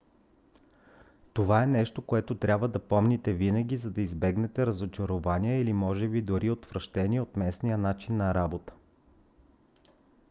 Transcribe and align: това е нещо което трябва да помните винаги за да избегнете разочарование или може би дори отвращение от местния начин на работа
това 1.33 1.63
е 1.63 1.67
нещо 1.67 2.01
което 2.01 2.35
трябва 2.35 2.67
да 2.67 2.79
помните 2.87 3.33
винаги 3.33 3.77
за 3.77 3.91
да 3.91 4.01
избегнете 4.01 4.65
разочарование 4.65 5.61
или 5.61 5.73
може 5.73 6.07
би 6.07 6.21
дори 6.21 6.49
отвращение 6.49 7.21
от 7.21 7.37
местния 7.37 7.77
начин 7.77 8.17
на 8.17 8.33
работа 8.33 8.73